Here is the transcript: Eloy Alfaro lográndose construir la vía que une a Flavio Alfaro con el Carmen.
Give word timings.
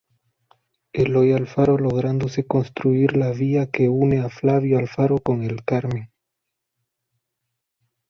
Eloy 0.93 1.31
Alfaro 1.33 1.77
lográndose 1.77 2.47
construir 2.47 3.15
la 3.15 3.29
vía 3.29 3.69
que 3.69 3.87
une 3.87 4.17
a 4.21 4.29
Flavio 4.29 4.79
Alfaro 4.79 5.19
con 5.19 5.43
el 5.43 5.63
Carmen. 5.63 6.11